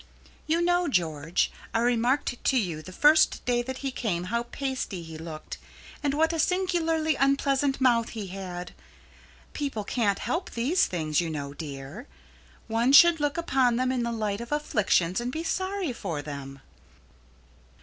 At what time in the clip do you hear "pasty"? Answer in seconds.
4.51-5.03